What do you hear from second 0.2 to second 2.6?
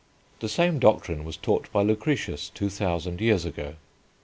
The same doctrine was taught by Lucretius,